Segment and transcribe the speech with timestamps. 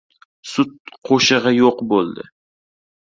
[0.51, 0.71] Sut
[1.09, 2.29] qo‘shig‘i yo‘q bo‘ldi!